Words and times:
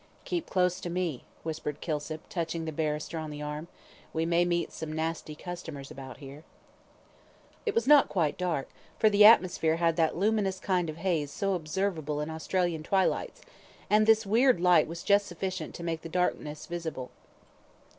"Keep 0.25 0.49
close 0.49 0.79
to 0.79 0.89
me," 0.89 1.25
whispered 1.43 1.79
Kilsip, 1.79 2.27
touching 2.27 2.65
the 2.65 2.71
barrister 2.71 3.19
on 3.19 3.29
the 3.29 3.43
arm; 3.43 3.67
"we 4.13 4.25
may 4.25 4.45
meet 4.45 4.71
some 4.71 4.91
nasty 4.91 5.35
customers 5.35 5.91
about 5.91 6.17
here." 6.17 6.43
It 7.67 7.75
was 7.75 7.85
not 7.85 8.09
quite 8.09 8.35
dark, 8.35 8.67
for 8.97 9.11
the 9.11 9.25
atmosphere 9.25 9.75
had 9.75 9.97
that 9.97 10.17
luminous 10.17 10.59
kind 10.59 10.89
of 10.89 10.97
haze 10.97 11.29
so 11.31 11.53
observable 11.53 12.19
in 12.19 12.31
Australian 12.31 12.81
twilights, 12.81 13.41
and 13.91 14.07
this 14.07 14.25
weird 14.25 14.59
light 14.59 14.87
was 14.87 15.03
just 15.03 15.27
sufficient 15.27 15.75
to 15.75 15.83
make 15.83 16.01
the 16.01 16.09
darkness 16.09 16.65
visible. 16.65 17.11